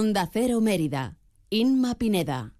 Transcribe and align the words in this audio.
Onda 0.00 0.26
Cero 0.32 0.62
Mérida. 0.62 1.18
Inma 1.50 1.94
Pineda. 1.94 2.54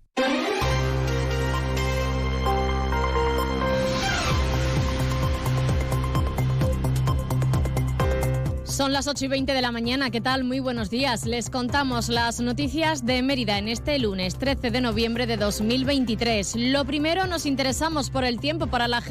Son 8.64 8.92
las 8.92 9.06
8 9.06 9.24
y 9.24 9.28
20 9.28 9.54
de 9.54 9.62
la 9.62 9.72
mañana. 9.72 10.10
¿Qué 10.10 10.20
tal? 10.20 10.44
Muy 10.44 10.60
buenos 10.60 10.90
días. 10.90 11.24
Les 11.24 11.48
contamos 11.48 12.10
las 12.10 12.40
noticias 12.42 13.06
de 13.06 13.22
Mérida 13.22 13.56
en 13.56 13.68
este 13.68 13.98
lunes 13.98 14.36
13 14.36 14.70
de 14.70 14.82
noviembre 14.82 15.26
de 15.26 15.38
2023. 15.38 16.56
Lo 16.56 16.84
primero, 16.84 17.26
nos 17.26 17.46
interesamos 17.46 18.10
por 18.10 18.24
el 18.24 18.38
tiempo 18.38 18.66
para 18.66 18.86
la, 18.86 19.02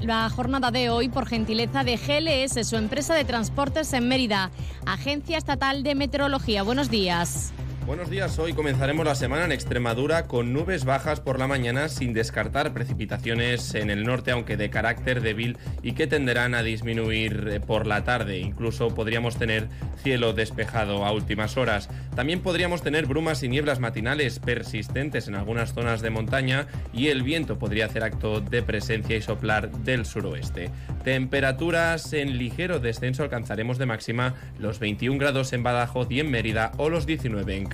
la 0.00 0.30
jornada 0.30 0.70
de 0.70 0.88
hoy 0.88 1.10
por 1.10 1.26
gentileza 1.26 1.84
de 1.84 1.98
GLS, 1.98 2.66
su 2.66 2.76
empresa 2.76 3.14
de 3.14 3.26
transportes 3.26 3.92
en 3.92 4.08
Mérida, 4.08 4.50
Agencia 4.86 5.36
Estatal 5.36 5.82
de 5.82 5.94
Meteorología. 5.94 6.62
Buenos 6.62 6.88
días. 6.88 7.52
Buenos 7.86 8.08
días, 8.08 8.38
hoy 8.38 8.54
comenzaremos 8.54 9.04
la 9.04 9.14
semana 9.14 9.44
en 9.44 9.52
Extremadura 9.52 10.26
con 10.26 10.54
nubes 10.54 10.86
bajas 10.86 11.20
por 11.20 11.38
la 11.38 11.46
mañana 11.46 11.90
sin 11.90 12.14
descartar 12.14 12.72
precipitaciones 12.72 13.74
en 13.74 13.90
el 13.90 14.04
norte, 14.04 14.30
aunque 14.30 14.56
de 14.56 14.70
carácter 14.70 15.20
débil 15.20 15.58
y 15.82 15.92
que 15.92 16.06
tenderán 16.06 16.54
a 16.54 16.62
disminuir 16.62 17.46
eh, 17.46 17.60
por 17.60 17.86
la 17.86 18.02
tarde. 18.02 18.38
Incluso 18.38 18.94
podríamos 18.94 19.36
tener 19.36 19.68
cielo 20.02 20.32
despejado 20.32 21.04
a 21.04 21.12
últimas 21.12 21.58
horas. 21.58 21.90
También 22.16 22.40
podríamos 22.40 22.80
tener 22.80 23.04
brumas 23.04 23.42
y 23.42 23.48
nieblas 23.48 23.80
matinales 23.80 24.38
persistentes 24.38 25.28
en 25.28 25.34
algunas 25.34 25.74
zonas 25.74 26.00
de 26.00 26.08
montaña 26.08 26.66
y 26.94 27.08
el 27.08 27.22
viento 27.22 27.58
podría 27.58 27.84
hacer 27.84 28.02
acto 28.02 28.40
de 28.40 28.62
presencia 28.62 29.14
y 29.14 29.20
soplar 29.20 29.70
del 29.70 30.06
suroeste. 30.06 30.70
Temperaturas 31.04 32.14
en 32.14 32.38
ligero 32.38 32.78
descenso 32.78 33.24
alcanzaremos 33.24 33.76
de 33.76 33.84
máxima 33.84 34.34
los 34.58 34.78
21 34.78 35.18
grados 35.18 35.52
en 35.52 35.62
Badajoz 35.62 36.10
y 36.10 36.20
en 36.20 36.30
Mérida 36.30 36.72
o 36.78 36.88
los 36.88 37.04
19 37.04 37.56
en 37.56 37.73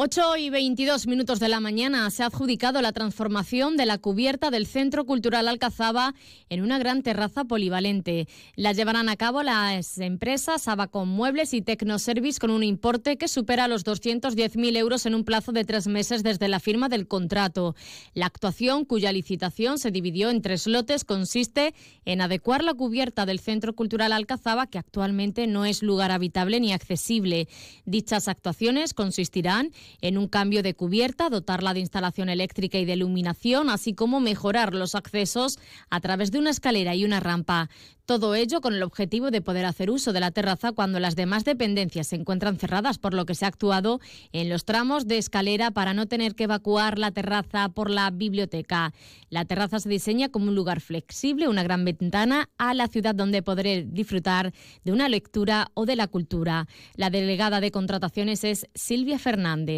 8 0.00 0.36
y 0.36 0.48
22 0.48 1.08
minutos 1.08 1.40
de 1.40 1.48
la 1.48 1.58
mañana 1.58 2.08
se 2.10 2.22
ha 2.22 2.26
adjudicado 2.26 2.80
la 2.82 2.92
transformación 2.92 3.76
de 3.76 3.84
la 3.84 3.98
cubierta 3.98 4.52
del 4.52 4.64
Centro 4.64 5.04
Cultural 5.04 5.48
Alcazaba 5.48 6.14
en 6.50 6.62
una 6.62 6.78
gran 6.78 7.02
terraza 7.02 7.46
polivalente. 7.46 8.28
La 8.54 8.72
llevarán 8.72 9.08
a 9.08 9.16
cabo 9.16 9.42
las 9.42 9.98
empresas 9.98 10.68
Abacon 10.68 11.08
Muebles 11.08 11.52
y 11.52 11.62
Tecnoservice 11.62 12.38
con 12.38 12.52
un 12.52 12.62
importe 12.62 13.16
que 13.16 13.26
supera 13.26 13.66
los 13.66 13.84
210.000 13.84 14.76
euros 14.76 15.04
en 15.04 15.16
un 15.16 15.24
plazo 15.24 15.50
de 15.50 15.64
tres 15.64 15.88
meses 15.88 16.22
desde 16.22 16.46
la 16.46 16.60
firma 16.60 16.88
del 16.88 17.08
contrato. 17.08 17.74
La 18.14 18.26
actuación, 18.26 18.84
cuya 18.84 19.10
licitación 19.10 19.78
se 19.78 19.90
dividió 19.90 20.30
en 20.30 20.42
tres 20.42 20.68
lotes, 20.68 21.04
consiste 21.04 21.74
en 22.04 22.20
adecuar 22.20 22.62
la 22.62 22.74
cubierta 22.74 23.26
del 23.26 23.40
Centro 23.40 23.74
Cultural 23.74 24.12
Alcazaba, 24.12 24.68
que 24.68 24.78
actualmente 24.78 25.48
no 25.48 25.64
es 25.64 25.82
lugar 25.82 26.12
habitable 26.12 26.60
ni 26.60 26.72
accesible. 26.72 27.48
Dichas 27.84 28.28
actuaciones 28.28 28.94
consistirán 28.94 29.48
en 29.62 29.72
un 30.18 30.28
cambio 30.28 30.62
de 30.62 30.74
cubierta, 30.74 31.30
dotarla 31.30 31.74
de 31.74 31.80
instalación 31.80 32.28
eléctrica 32.28 32.78
y 32.78 32.84
de 32.84 32.94
iluminación, 32.94 33.70
así 33.70 33.94
como 33.94 34.20
mejorar 34.20 34.74
los 34.74 34.94
accesos 34.94 35.58
a 35.90 36.00
través 36.00 36.30
de 36.30 36.38
una 36.38 36.50
escalera 36.50 36.94
y 36.94 37.04
una 37.04 37.20
rampa. 37.20 37.70
Todo 38.08 38.34
ello 38.34 38.62
con 38.62 38.72
el 38.72 38.82
objetivo 38.82 39.30
de 39.30 39.42
poder 39.42 39.66
hacer 39.66 39.90
uso 39.90 40.14
de 40.14 40.20
la 40.20 40.30
terraza 40.30 40.72
cuando 40.72 40.98
las 40.98 41.14
demás 41.14 41.44
dependencias 41.44 42.06
se 42.06 42.16
encuentran 42.16 42.56
cerradas, 42.56 42.96
por 42.96 43.12
lo 43.12 43.26
que 43.26 43.34
se 43.34 43.44
ha 43.44 43.48
actuado 43.48 44.00
en 44.32 44.48
los 44.48 44.64
tramos 44.64 45.06
de 45.06 45.18
escalera 45.18 45.72
para 45.72 45.92
no 45.92 46.06
tener 46.06 46.34
que 46.34 46.44
evacuar 46.44 46.98
la 46.98 47.10
terraza 47.10 47.68
por 47.68 47.90
la 47.90 48.10
biblioteca. 48.10 48.94
La 49.28 49.44
terraza 49.44 49.78
se 49.78 49.90
diseña 49.90 50.30
como 50.30 50.48
un 50.48 50.54
lugar 50.54 50.80
flexible, 50.80 51.48
una 51.48 51.62
gran 51.62 51.84
ventana 51.84 52.48
a 52.56 52.72
la 52.72 52.88
ciudad 52.88 53.14
donde 53.14 53.42
podré 53.42 53.84
disfrutar 53.84 54.54
de 54.84 54.92
una 54.92 55.10
lectura 55.10 55.70
o 55.74 55.84
de 55.84 55.96
la 55.96 56.06
cultura. 56.06 56.66
La 56.94 57.10
delegada 57.10 57.60
de 57.60 57.70
contrataciones 57.70 58.42
es 58.42 58.68
Silvia 58.74 59.18
Fernández. 59.18 59.77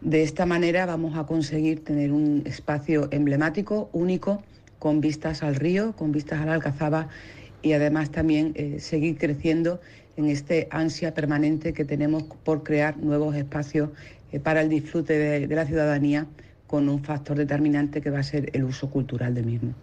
De 0.00 0.22
esta 0.22 0.46
manera 0.46 0.86
vamos 0.86 1.16
a 1.16 1.26
conseguir 1.26 1.84
tener 1.84 2.12
un 2.12 2.42
espacio 2.44 3.08
emblemático, 3.10 3.88
único, 3.92 4.42
con 4.78 5.00
vistas 5.00 5.42
al 5.42 5.54
río, 5.54 5.92
con 5.92 6.12
vistas 6.12 6.40
a 6.40 6.46
la 6.46 6.54
Alcazaba 6.54 7.08
y 7.62 7.72
además 7.72 8.10
también 8.10 8.52
eh, 8.56 8.80
seguir 8.80 9.16
creciendo 9.16 9.80
en 10.16 10.26
este 10.26 10.66
ansia 10.70 11.14
permanente 11.14 11.72
que 11.72 11.84
tenemos 11.84 12.24
por 12.24 12.64
crear 12.64 12.96
nuevos 12.98 13.36
espacios 13.36 13.90
eh, 14.32 14.40
para 14.40 14.60
el 14.62 14.68
disfrute 14.68 15.46
de 15.46 15.54
la 15.54 15.66
ciudadanía 15.66 16.26
con 16.66 16.88
un 16.88 17.04
factor 17.04 17.36
determinante 17.36 18.00
que 18.00 18.10
va 18.10 18.20
a 18.20 18.22
ser 18.22 18.50
el 18.54 18.64
uso 18.64 18.90
cultural 18.90 19.34
del 19.34 19.46
mismo. 19.46 19.74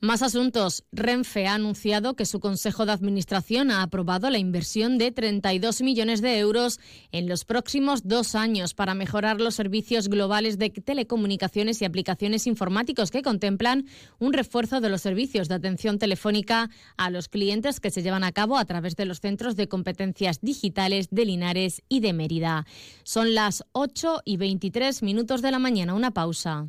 Más 0.00 0.22
asuntos. 0.22 0.84
Renfe 0.92 1.48
ha 1.48 1.54
anunciado 1.54 2.14
que 2.14 2.24
su 2.24 2.38
Consejo 2.38 2.86
de 2.86 2.92
Administración 2.92 3.72
ha 3.72 3.82
aprobado 3.82 4.30
la 4.30 4.38
inversión 4.38 4.96
de 4.96 5.10
32 5.10 5.82
millones 5.82 6.22
de 6.22 6.38
euros 6.38 6.78
en 7.10 7.28
los 7.28 7.44
próximos 7.44 8.06
dos 8.06 8.36
años 8.36 8.74
para 8.74 8.94
mejorar 8.94 9.40
los 9.40 9.56
servicios 9.56 10.06
globales 10.08 10.56
de 10.56 10.70
telecomunicaciones 10.70 11.82
y 11.82 11.84
aplicaciones 11.84 12.46
informáticos 12.46 13.10
que 13.10 13.22
contemplan 13.22 13.86
un 14.20 14.32
refuerzo 14.32 14.80
de 14.80 14.88
los 14.88 15.02
servicios 15.02 15.48
de 15.48 15.56
atención 15.56 15.98
telefónica 15.98 16.70
a 16.96 17.10
los 17.10 17.28
clientes 17.28 17.80
que 17.80 17.90
se 17.90 18.02
llevan 18.02 18.22
a 18.22 18.30
cabo 18.30 18.56
a 18.56 18.66
través 18.66 18.94
de 18.94 19.04
los 19.04 19.18
centros 19.18 19.56
de 19.56 19.66
competencias 19.66 20.40
digitales 20.40 21.08
de 21.10 21.24
Linares 21.24 21.82
y 21.88 21.98
de 21.98 22.12
Mérida. 22.12 22.66
Son 23.02 23.34
las 23.34 23.64
8 23.72 24.20
y 24.24 24.36
23 24.36 25.02
minutos 25.02 25.42
de 25.42 25.50
la 25.50 25.58
mañana. 25.58 25.94
Una 25.94 26.12
pausa. 26.12 26.68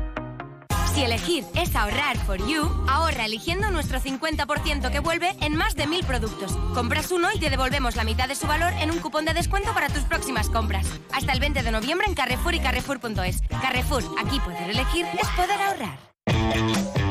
Si 0.93 1.03
elegir 1.03 1.45
es 1.55 1.75
ahorrar 1.75 2.17
for 2.25 2.37
you, 2.37 2.69
ahorra 2.87 3.25
eligiendo 3.25 3.71
nuestro 3.71 3.99
50% 3.99 4.91
que 4.91 4.99
vuelve 4.99 5.35
en 5.39 5.55
más 5.55 5.75
de 5.75 5.87
mil 5.87 6.03
productos. 6.05 6.51
Compras 6.73 7.11
uno 7.11 7.29
y 7.33 7.39
te 7.39 7.49
devolvemos 7.49 7.95
la 7.95 8.03
mitad 8.03 8.27
de 8.27 8.35
su 8.35 8.45
valor 8.45 8.73
en 8.79 8.91
un 8.91 8.99
cupón 8.99 9.23
de 9.23 9.33
descuento 9.33 9.73
para 9.73 9.87
tus 9.87 10.03
próximas 10.03 10.49
compras. 10.49 10.85
Hasta 11.13 11.31
el 11.31 11.39
20 11.39 11.63
de 11.63 11.71
noviembre 11.71 12.07
en 12.07 12.13
Carrefour 12.13 12.55
y 12.55 12.59
Carrefour.es. 12.59 13.41
Carrefour, 13.61 14.03
aquí 14.19 14.39
poder 14.41 14.69
elegir 14.69 15.05
es 15.05 15.27
poder 15.29 15.61
ahorrar. 15.61 15.97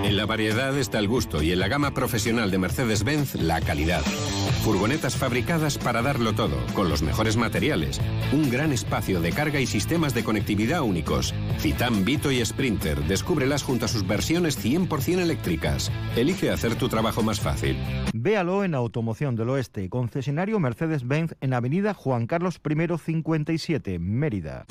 En 0.05 0.17
la 0.17 0.26
variedad 0.26 0.76
está 0.76 0.99
el 0.99 1.09
gusto 1.09 1.43
y 1.43 1.53
en 1.53 1.61
la 1.61 1.69
gama 1.69 1.93
profesional 1.93 2.50
de 2.50 2.59
Mercedes-Benz 2.59 3.35
la 3.37 3.61
calidad. 3.61 4.03
Furgonetas 4.62 5.17
fabricadas 5.17 5.79
para 5.79 6.03
darlo 6.03 6.35
todo, 6.35 6.57
con 6.75 6.91
los 6.91 7.03
mejores 7.03 7.39
materiales, 7.39 7.99
un 8.31 8.51
gran 8.51 8.73
espacio 8.73 9.21
de 9.23 9.33
carga 9.33 9.59
y 9.59 9.67
sistemas 9.67 10.12
de 10.12 10.23
conectividad 10.23 10.83
únicos. 10.83 11.35
Citan, 11.59 12.05
Vito 12.05 12.31
y 12.31 12.45
Sprinter, 12.45 13.03
descúbrelas 13.05 13.62
junto 13.62 13.87
a 13.87 13.89
sus 13.89 14.07
versiones 14.07 14.62
100% 14.62 15.19
eléctricas. 15.19 15.91
Elige 16.15 16.51
hacer 16.51 16.75
tu 16.75 16.91
trabajo 16.91 17.23
más 17.23 17.41
fácil. 17.41 17.79
Véalo 18.12 18.62
en 18.62 18.75
Automoción 18.75 19.35
del 19.35 19.49
Oeste, 19.49 19.89
concesionario 19.89 20.61
Mercedes-Benz 20.61 21.37
en 21.41 21.55
Avenida 21.55 21.95
Juan 21.95 22.27
Carlos 22.27 22.61
I 22.62 22.99
57, 22.99 23.99
Mérida. 23.99 24.67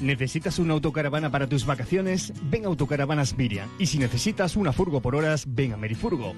¿Necesitas 0.00 0.58
una 0.58 0.74
autocaravana 0.74 1.30
para 1.30 1.48
tus 1.48 1.66
vacaciones? 1.66 2.32
Ven 2.44 2.64
a 2.64 2.68
Autocaravanas 2.68 3.36
Miriam. 3.36 3.68
Y 3.78 3.86
si 3.86 3.98
necesitas 3.98 4.56
una 4.56 4.72
furgo 4.72 5.02
por 5.02 5.14
horas, 5.14 5.44
ven 5.46 5.72
a 5.74 5.76
Merifurgo. 5.76 6.34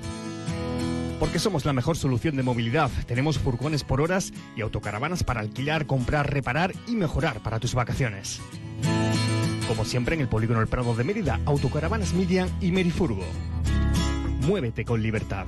Porque 1.23 1.39
somos 1.39 1.65
la 1.65 1.73
mejor 1.73 1.97
solución 1.97 2.35
de 2.35 2.43
movilidad. 2.43 2.91
Tenemos 3.07 3.39
furgones 3.39 3.85
por 3.85 4.01
horas 4.01 4.33
y 4.57 4.61
autocaravanas 4.61 5.23
para 5.23 5.39
alquilar, 5.39 5.87
comprar, 5.87 6.29
reparar 6.29 6.75
y 6.89 6.97
mejorar 6.97 7.41
para 7.45 7.61
tus 7.61 7.77
vacaciones. 7.77 8.41
Como 9.69 9.85
siempre 9.85 10.17
en 10.17 10.23
el 10.23 10.29
Polígono 10.29 10.61
El 10.61 10.67
Prado 10.67 10.97
de 10.97 11.05
Mérida, 11.05 11.39
Autocaravanas 11.47 12.13
Midian 12.13 12.49
y 12.61 12.73
Merifurgo. 12.73 13.23
Muévete 14.41 14.85
con 14.85 15.01
libertad. 15.01 15.47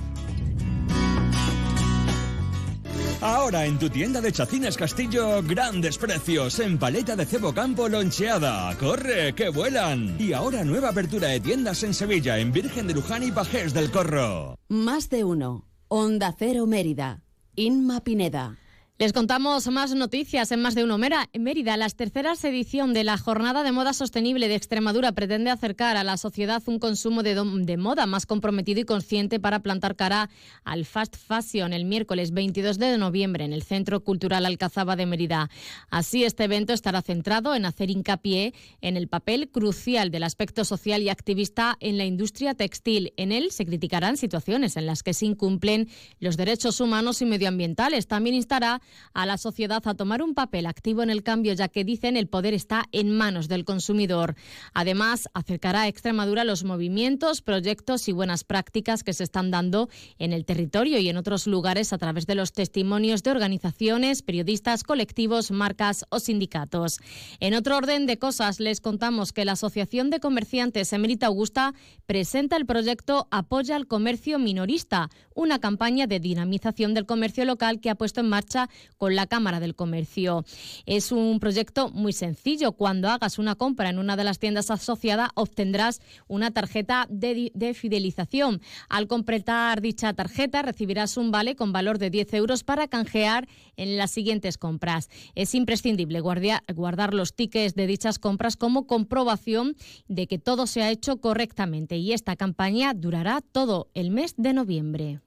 Ahora 3.25 3.65
en 3.65 3.79
tu 3.79 3.89
tienda 3.89 4.21
de 4.21 4.31
Chacines 4.31 4.77
Castillo, 4.77 5.41
grandes 5.41 5.97
precios 5.97 6.59
en 6.59 6.77
paleta 6.77 7.15
de 7.15 7.25
cebo 7.25 7.55
campo 7.55 7.89
loncheada. 7.89 8.77
¡Corre, 8.77 9.33
que 9.33 9.49
vuelan! 9.49 10.15
Y 10.19 10.31
ahora 10.33 10.63
nueva 10.63 10.89
apertura 10.89 11.29
de 11.29 11.39
tiendas 11.39 11.81
en 11.81 11.95
Sevilla, 11.95 12.37
en 12.37 12.51
Virgen 12.51 12.85
de 12.85 12.93
Luján 12.93 13.23
y 13.23 13.31
Pajés 13.31 13.73
del 13.73 13.89
Corro. 13.89 14.59
Más 14.69 15.09
de 15.09 15.23
uno. 15.23 15.65
Onda 15.87 16.35
Cero 16.37 16.67
Mérida. 16.67 17.23
Inma 17.55 18.03
Pineda. 18.03 18.59
Les 18.97 19.11
contamos 19.11 19.67
más 19.67 19.93
noticias 19.93 20.53
en 20.53 20.61
más 20.61 20.73
de 20.73 20.85
uno. 20.85 20.97
Mérida, 20.97 21.75
la 21.75 21.89
tercera 21.89 22.31
edición 22.41 22.93
de 22.93 23.03
la 23.03 23.17
Jornada 23.17 23.61
de 23.63 23.73
Moda 23.73 23.91
Sostenible 23.91 24.47
de 24.47 24.55
Extremadura 24.55 25.11
pretende 25.11 25.49
acercar 25.49 25.97
a 25.97 26.05
la 26.05 26.15
sociedad 26.15 26.63
un 26.65 26.79
consumo 26.79 27.21
de, 27.21 27.35
de, 27.35 27.75
moda 27.75 28.05
más 28.05 28.25
comprometido 28.25 28.79
y 28.79 28.85
consciente 28.85 29.37
para 29.37 29.59
plantar 29.59 29.97
cara 29.97 30.29
al 30.63 30.85
fast 30.85 31.17
fashion 31.17 31.73
el 31.73 31.83
miércoles 31.83 32.31
22 32.31 32.79
de 32.79 32.97
noviembre 32.97 33.43
en 33.43 33.51
el 33.51 33.63
Centro 33.63 34.01
Cultural 34.01 34.45
Alcazaba 34.45 34.95
de 34.95 35.05
Mérida. 35.05 35.49
Así, 35.89 36.23
este 36.23 36.45
evento 36.45 36.71
estará 36.71 37.01
centrado 37.01 37.53
en 37.53 37.65
hacer 37.65 37.89
hincapié 37.89 38.53
en 38.79 38.95
el 38.95 39.09
papel 39.09 39.49
crucial 39.49 40.09
del 40.09 40.23
aspecto 40.23 40.63
social 40.63 41.01
y 41.01 41.09
activista 41.09 41.75
en 41.81 41.97
la 41.97 42.05
industria 42.05 42.53
textil. 42.53 43.11
En 43.17 43.33
él 43.33 43.51
se 43.51 43.65
criticarán 43.65 44.15
situaciones 44.15 44.77
en 44.77 44.85
las 44.85 45.03
que 45.03 45.13
se 45.13 45.25
incumplen 45.25 45.89
los 46.21 46.37
derechos 46.37 46.79
humanos 46.79 47.21
y 47.21 47.25
medioambientales. 47.25 48.07
También 48.07 48.37
instará 48.37 48.81
a 49.13 49.25
la 49.25 49.37
sociedad 49.37 49.81
a 49.87 49.93
tomar 49.93 50.21
un 50.21 50.33
papel 50.33 50.65
activo 50.65 51.03
en 51.03 51.09
el 51.09 51.23
cambio, 51.23 51.53
ya 51.53 51.67
que 51.67 51.83
dicen 51.83 52.17
el 52.17 52.27
poder 52.27 52.53
está 52.53 52.85
en 52.91 53.11
manos 53.11 53.47
del 53.47 53.65
consumidor. 53.65 54.35
Además, 54.73 55.29
acercará 55.33 55.81
a 55.81 55.87
Extremadura 55.87 56.43
los 56.43 56.63
movimientos, 56.63 57.41
proyectos 57.41 58.07
y 58.07 58.11
buenas 58.11 58.43
prácticas 58.43 59.03
que 59.03 59.13
se 59.13 59.23
están 59.23 59.51
dando 59.51 59.89
en 60.19 60.33
el 60.33 60.45
territorio 60.45 60.99
y 60.99 61.09
en 61.09 61.17
otros 61.17 61.47
lugares 61.47 61.93
a 61.93 61.97
través 61.97 62.25
de 62.25 62.35
los 62.35 62.53
testimonios 62.53 63.23
de 63.23 63.31
organizaciones, 63.31 64.21
periodistas, 64.21 64.83
colectivos, 64.83 65.51
marcas 65.51 66.05
o 66.09 66.19
sindicatos. 66.19 66.99
En 67.39 67.53
otro 67.53 67.77
orden 67.77 68.05
de 68.05 68.17
cosas, 68.17 68.59
les 68.59 68.81
contamos 68.81 69.33
que 69.33 69.45
la 69.45 69.53
Asociación 69.53 70.09
de 70.09 70.19
Comerciantes 70.19 70.91
Emérita 70.93 71.27
Augusta 71.27 71.73
presenta 72.05 72.57
el 72.57 72.65
proyecto 72.65 73.27
Apoya 73.31 73.75
al 73.75 73.87
Comercio 73.87 74.39
Minorista, 74.39 75.09
una 75.33 75.59
campaña 75.59 76.07
de 76.07 76.19
dinamización 76.19 76.93
del 76.93 77.05
comercio 77.05 77.45
local 77.45 77.79
que 77.79 77.89
ha 77.89 77.95
puesto 77.95 78.21
en 78.21 78.29
marcha 78.29 78.69
con 78.97 79.15
la 79.15 79.27
Cámara 79.27 79.59
del 79.59 79.75
Comercio. 79.75 80.45
Es 80.85 81.11
un 81.11 81.39
proyecto 81.39 81.89
muy 81.89 82.13
sencillo. 82.13 82.73
Cuando 82.73 83.09
hagas 83.09 83.39
una 83.39 83.55
compra 83.55 83.89
en 83.89 83.99
una 83.99 84.15
de 84.15 84.23
las 84.23 84.39
tiendas 84.39 84.71
asociadas, 84.71 85.29
obtendrás 85.35 86.01
una 86.27 86.51
tarjeta 86.51 87.07
de, 87.09 87.51
fidelización. 87.73 88.61
Al 88.89 89.07
completar 89.07 89.81
dicha 89.81 90.13
tarjeta, 90.13 90.61
recibirás 90.61 91.17
un 91.17 91.31
vale 91.31 91.55
con 91.55 91.71
valor 91.71 91.97
de 91.97 92.09
10 92.09 92.33
euros 92.33 92.63
para 92.63 92.87
canjear 92.87 93.47
en 93.77 93.97
las 93.97 94.11
siguientes 94.11 94.57
compras. 94.57 95.09
Es 95.35 95.55
imprescindible 95.55 96.19
guardar 96.19 97.13
los 97.13 97.33
tickets 97.33 97.75
de 97.75 97.87
dichas 97.87 98.19
compras 98.19 98.55
como 98.57 98.87
comprobación 98.87 99.75
de 100.07 100.27
que 100.27 100.39
todo 100.39 100.67
se 100.67 100.81
ha 100.81 100.91
hecho 100.91 101.17
correctamente 101.17 101.97
y 101.97 102.13
esta 102.13 102.35
campaña 102.35 102.93
durará 102.93 103.41
todo 103.41 103.89
el 103.93 104.11
mes 104.11 104.35
de 104.37 104.53
noviembre. 104.53 105.21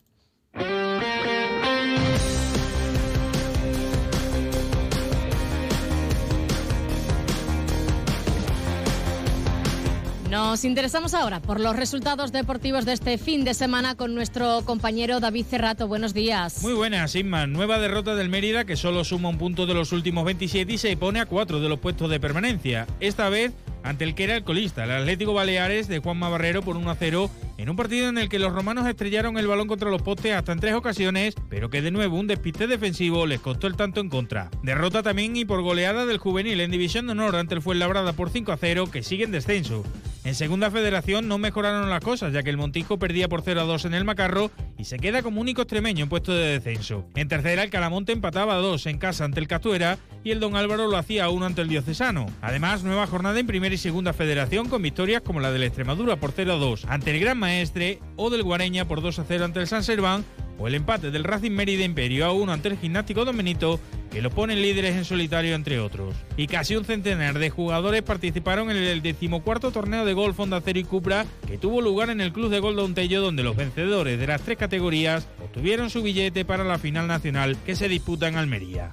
Nos 10.31 10.67
interesamos 10.67 11.15
ahora 11.15 11.41
por 11.41 11.59
los 11.59 11.75
resultados 11.75 12.33
deportivos 12.33 12.85
de 12.85 12.93
este 12.93 13.17
fin 13.17 13.45
de 13.45 13.55
semana 13.55 13.95
con 13.95 14.15
nuestro 14.15 14.61
compañero 14.67 15.21
David 15.21 15.47
Cerrato. 15.47 15.89
Buenos 15.89 16.13
días. 16.13 16.63
Muy 16.63 16.75
buenas, 16.75 17.15
Inma. 17.15 17.47
Nueva 17.47 17.79
derrota 17.79 18.15
del 18.15 18.29
Mérida 18.29 18.67
que 18.67 18.77
solo 18.77 19.05
suma 19.05 19.31
un 19.31 19.39
punto 19.39 19.65
de 19.65 19.73
los 19.73 19.91
últimos 19.93 20.27
27 20.27 20.71
y 20.71 20.77
se 20.77 20.95
pone 20.99 21.21
a 21.21 21.25
cuatro 21.25 21.61
de 21.61 21.71
los 21.71 21.79
puestos 21.79 22.11
de 22.11 22.21
permanencia. 22.21 22.87
Esta 23.01 23.31
vez 23.31 23.55
ante 23.83 24.05
el 24.05 24.15
que 24.15 24.25
era 24.25 24.37
el 24.37 24.45
colista, 24.45 24.85
el 24.85 24.91
Atlético 24.91 25.33
Baleares 25.33 25.89
de 25.89 26.01
Juanma 26.01 26.29
Barrero 26.29 26.61
por 26.61 26.77
1 26.77 26.91
a 26.91 26.95
0, 26.95 27.31
en 27.57 27.71
un 27.71 27.77
partido 27.77 28.09
en 28.09 28.19
el 28.19 28.29
que 28.29 28.39
los 28.39 28.53
romanos 28.53 28.87
estrellaron 28.87 29.39
el 29.39 29.47
balón 29.47 29.67
contra 29.67 29.89
los 29.89 30.03
postes 30.03 30.35
hasta 30.35 30.53
en 30.53 30.61
tres 30.61 30.75
ocasiones, 30.75 31.35
pero 31.49 31.71
que 31.71 31.81
de 31.81 31.91
nuevo 31.91 32.19
un 32.19 32.27
despiste 32.27 32.67
defensivo 32.67 33.25
les 33.25 33.41
costó 33.41 33.67
el 33.67 33.77
tanto 33.77 34.01
en 34.01 34.11
contra. 34.11 34.51
Derrota 34.63 35.03
también 35.03 35.37
y 35.37 35.47
por 35.47 35.63
goleada 35.63 36.05
del 36.05 36.19
juvenil 36.19 36.61
en 36.61 36.71
División 36.71 37.07
de 37.07 37.13
Honor 37.13 37.37
ante 37.37 37.55
el 37.55 37.63
Fuenlabrada 37.63 38.13
por 38.13 38.29
5 38.29 38.53
a 38.53 38.59
0, 38.59 38.91
que 38.93 39.03
sigue 39.03 39.25
en 39.25 39.33
descenso. 39.33 39.85
En 40.29 40.35
segunda 40.35 40.71
federación 40.71 41.27
no 41.27 41.39
mejoraron 41.39 41.89
las 41.89 42.05
cosas, 42.05 42.35
ya 42.35 42.43
que 42.43 42.51
el 42.51 42.59
Montijo 42.59 42.99
perdía 42.99 43.31
por 43.31 43.41
0 43.41 43.63
a 43.63 43.65
2 43.65 43.87
en 43.87 43.95
el 43.95 44.05
Macarro 44.05 44.51
y 44.77 44.85
se 44.85 44.99
queda 44.99 45.23
como 45.23 45.41
único 45.41 45.63
extremeño 45.63 46.03
en 46.03 46.11
puesto 46.11 46.35
de 46.35 46.59
descenso. 46.59 47.07
En 47.15 47.29
tercera, 47.29 47.63
el 47.63 47.71
Calamonte 47.71 48.13
empataba 48.13 48.53
a 48.53 48.59
2 48.59 48.89
en 48.89 48.99
casa 48.99 49.25
ante 49.25 49.41
el 49.41 49.49
Castuera 49.49 49.97
y 50.23 50.33
el 50.33 50.39
Don 50.39 50.55
Álvaro 50.55 50.87
lo 50.87 50.99
hacía 50.99 51.25
a 51.25 51.31
1 51.31 51.47
ante 51.47 51.63
el 51.63 51.69
Diocesano. 51.69 52.27
Además, 52.43 52.85
nueva 52.85 53.07
jornada 53.07 53.41
en 53.41 53.47
primera 53.47 53.75
y 53.75 53.79
segunda 53.79 54.13
federación 54.13 54.69
con 54.69 54.83
victorias 54.83 55.23
como 55.23 55.41
la 55.41 55.51
del 55.51 55.63
Extremadura 55.63 56.17
por 56.17 56.33
0 56.33 56.53
a 56.53 56.57
2 56.57 56.85
ante 56.91 57.11
el 57.13 57.21
Gran 57.21 57.39
Maestre 57.39 57.99
o 58.17 58.29
del 58.29 58.43
Guareña 58.43 58.85
por 58.85 59.01
2 59.01 59.21
a 59.21 59.25
0 59.27 59.47
ante 59.47 59.61
el 59.61 59.67
San 59.67 59.83
Serván 59.83 60.27
o 60.59 60.67
el 60.69 60.75
empate 60.75 61.11
del 61.11 61.25
Racing 61.25 61.53
Mérida 61.53 61.85
Imperio 61.85 62.27
a 62.27 62.33
1 62.33 62.53
ante 62.53 62.69
el 62.69 62.77
Gimnástico 62.77 63.25
Domenito, 63.25 63.81
que 64.11 64.23
lo 64.23 64.31
ponen 64.31 64.63
líderes 64.63 64.97
en 64.97 65.05
solitario 65.05 65.55
entre 65.55 65.81
otros. 65.81 66.15
Y 66.37 66.47
casi 66.47 66.77
un 66.77 66.85
centenar 66.85 67.39
de 67.39 67.51
jugadores 67.51 68.03
participaron 68.03 68.71
en 68.71 68.77
el 68.77 69.03
decimocuarto 69.03 69.71
torneo 69.71 70.05
de 70.05 70.15
golf 70.15 70.39
Honda 70.39 70.61
Cero 70.65 70.79
y 70.79 70.85
Cupra, 70.85 71.27
que 71.47 71.59
tuvo 71.59 71.81
lugar 71.81 72.11
en 72.11 72.21
el 72.21 72.33
Club 72.33 72.51
de 72.51 72.61
Gol 72.61 72.77
de 72.77 72.85
Untello, 72.85 73.21
donde 73.21 73.43
los 73.43 73.57
vencedores 73.57 74.19
de 74.19 74.27
las 74.27 74.43
tres 74.43 74.59
categorías 74.59 75.29
obtuvieron 75.43 75.91
su 75.91 76.03
billete 76.03 76.45
para 76.45 76.65
la 76.65 76.79
final 76.79 77.07
nacional 77.07 77.57
que 77.65 77.77
se 77.77 77.89
disputa 77.89 78.29
en 78.29 78.37
Almería. 78.37 78.91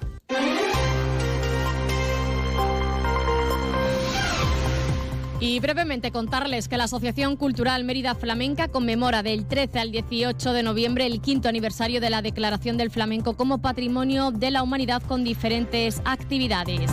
Y 5.48 5.60
brevemente 5.60 6.10
contarles 6.10 6.66
que 6.66 6.76
la 6.76 6.84
Asociación 6.84 7.36
Cultural 7.36 7.84
Mérida 7.84 8.16
Flamenca 8.16 8.66
conmemora 8.66 9.22
del 9.22 9.46
13 9.46 9.78
al 9.78 9.92
18 9.92 10.52
de 10.52 10.64
noviembre 10.64 11.06
el 11.06 11.20
quinto 11.20 11.48
aniversario 11.48 12.00
de 12.00 12.10
la 12.10 12.20
Declaración 12.20 12.76
del 12.76 12.90
Flamenco 12.90 13.36
como 13.36 13.58
Patrimonio 13.58 14.32
de 14.32 14.50
la 14.50 14.64
Humanidad 14.64 15.04
con 15.04 15.22
diferentes 15.22 16.02
actividades. 16.04 16.90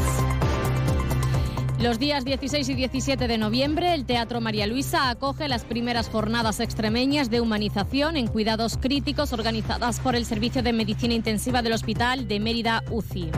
Los 1.79 1.97
días 1.97 2.25
16 2.25 2.69
y 2.69 2.75
17 2.75 3.27
de 3.27 3.39
noviembre, 3.39 3.95
el 3.95 4.05
Teatro 4.05 4.39
María 4.39 4.67
Luisa 4.67 5.09
acoge 5.09 5.47
las 5.47 5.65
primeras 5.65 6.07
jornadas 6.09 6.59
extremeñas 6.59 7.31
de 7.31 7.41
humanización 7.41 8.17
en 8.17 8.27
cuidados 8.27 8.77
críticos 8.77 9.33
organizadas 9.33 9.99
por 9.99 10.15
el 10.15 10.25
Servicio 10.25 10.61
de 10.61 10.73
Medicina 10.73 11.15
Intensiva 11.15 11.63
del 11.63 11.73
Hospital 11.73 12.27
de 12.27 12.39
Mérida 12.39 12.83
UCI. 12.91 13.31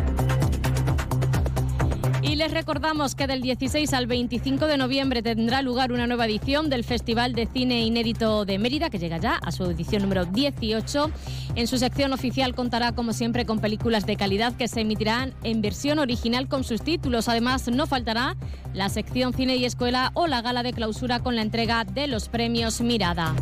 Y 2.35 2.37
les 2.37 2.51
recordamos 2.51 3.15
que 3.15 3.27
del 3.27 3.41
16 3.41 3.93
al 3.93 4.07
25 4.07 4.67
de 4.67 4.75
noviembre 4.75 5.21
tendrá 5.21 5.61
lugar 5.61 5.93
una 5.93 6.05
nueva 6.05 6.25
edición 6.25 6.69
del 6.69 6.83
Festival 6.83 7.33
de 7.33 7.47
Cine 7.47 7.85
Inédito 7.85 8.43
de 8.43 8.59
Mérida, 8.59 8.89
que 8.89 8.99
llega 8.99 9.19
ya 9.19 9.35
a 9.35 9.53
su 9.53 9.63
edición 9.63 10.01
número 10.01 10.25
18. 10.25 11.11
En 11.55 11.65
su 11.65 11.77
sección 11.77 12.11
oficial 12.11 12.53
contará, 12.53 12.91
como 12.91 13.13
siempre, 13.13 13.45
con 13.45 13.59
películas 13.59 14.05
de 14.05 14.17
calidad 14.17 14.53
que 14.53 14.67
se 14.67 14.81
emitirán 14.81 15.33
en 15.43 15.61
versión 15.61 15.97
original 15.97 16.49
con 16.49 16.65
sus 16.65 16.81
títulos. 16.81 17.29
Además, 17.29 17.69
no 17.69 17.87
faltará 17.87 18.35
la 18.73 18.89
sección 18.89 19.33
Cine 19.33 19.55
y 19.55 19.63
Escuela 19.63 20.11
o 20.13 20.27
la 20.27 20.41
gala 20.41 20.61
de 20.61 20.73
clausura 20.73 21.21
con 21.21 21.37
la 21.37 21.41
entrega 21.41 21.85
de 21.85 22.07
los 22.07 22.27
premios 22.27 22.81
Mirada. 22.81 23.33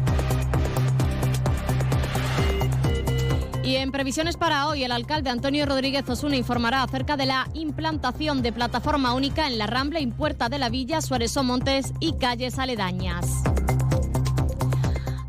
Y 3.64 3.78
en 3.78 3.94
previsiones 3.94 4.36
para 4.36 4.68
hoy, 4.68 4.84
el 4.84 4.92
alcalde 4.92 5.30
Antonio 5.30 5.66
Rodríguez 5.66 6.08
Osuna 6.10 6.36
informará 6.36 6.84
acerca 6.84 7.16
de 7.16 7.26
la 7.26 7.48
implantación 7.54 8.42
de 8.42 8.52
plataforma 8.52 9.14
única 9.14 9.48
en 9.48 9.58
la 9.58 9.68
Rambla 9.68 10.02
y 10.02 10.08
Puerta 10.08 10.50
de 10.50 10.60
la 10.60 10.68
Villa, 10.68 11.00
Suárez 11.00 11.38
Montes 11.42 11.94
y 12.02 12.18
calles 12.18 12.60
aledañas. 12.60 13.26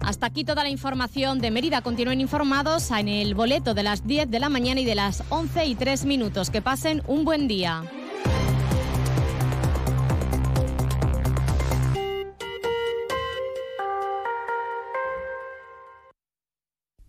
Hasta 0.01 0.27
aquí 0.27 0.45
toda 0.45 0.65
la 0.65 0.69
información 0.69 1.39
de 1.39 1.53
Mérida. 1.53 1.81
Continúen 1.81 2.21
informados 2.21 2.91
en 2.91 3.09
el 3.09 3.37
boleto 3.37 3.73
de 3.73 3.85
las 3.85 4.05
10 4.05 4.29
de 4.29 4.41
la 4.41 4.49
mañana 4.49 4.81
y 4.81 4.85
de 4.85 4.97
las 4.97 5.23
11 5.29 5.67
y 5.67 5.77
3 5.77 6.05
minutos. 6.05 6.51
Que 6.51 6.61
pasen 6.61 7.03
un 7.07 7.25
buen 7.25 7.47
día. 7.47 7.85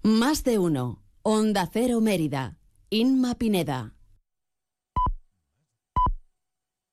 Más 0.04 0.44
de 0.44 0.60
uno. 0.60 1.05
Onda 1.28 1.66
Cero 1.66 2.02
Mérida. 2.02 2.56
Inma 2.92 3.34
Pineda. 3.34 3.95